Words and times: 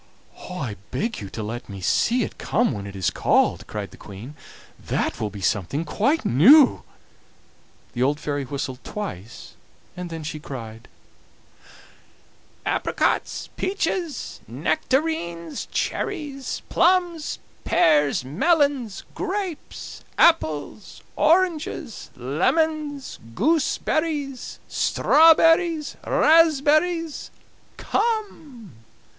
"'I 0.49 0.77
beg 0.89 1.21
you 1.21 1.29
to 1.29 1.43
let 1.43 1.69
me 1.69 1.79
see 1.79 2.23
it 2.23 2.39
come 2.39 2.71
when 2.71 2.87
it 2.87 2.95
is 2.95 3.11
called,' 3.11 3.67
cried 3.67 3.91
the 3.91 3.97
Queen; 3.97 4.33
'that 4.79 5.19
will 5.19 5.29
be 5.29 5.41
something 5.41 5.85
quite 5.85 6.25
new.' 6.25 6.81
The 7.93 8.01
old 8.01 8.19
fairy 8.19 8.43
whistled 8.43 8.83
twice, 8.83 9.53
then 9.95 10.23
she 10.23 10.39
cried: 10.39 10.87
"'Apricots, 12.65 13.49
peaches, 13.57 14.41
nectarines, 14.47 15.67
cherries, 15.67 16.63
plums, 16.67 17.37
pears, 17.63 18.25
melons, 18.25 19.03
grapes, 19.13 20.03
apples, 20.17 21.03
oranges, 21.15 22.09
lemons, 22.15 23.19
gooseberries, 23.35 24.57
strawberries, 24.67 25.95
raspberries, 26.07 27.29
come! 27.77 28.73